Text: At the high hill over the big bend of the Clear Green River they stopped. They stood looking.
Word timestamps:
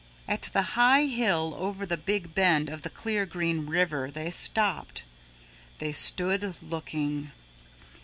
At 0.27 0.49
the 0.51 0.63
high 0.73 1.05
hill 1.05 1.53
over 1.59 1.85
the 1.85 1.95
big 1.95 2.33
bend 2.33 2.69
of 2.69 2.81
the 2.81 2.89
Clear 2.89 3.27
Green 3.27 3.67
River 3.67 4.09
they 4.09 4.31
stopped. 4.31 5.03
They 5.77 5.93
stood 5.93 6.55
looking. 6.59 7.31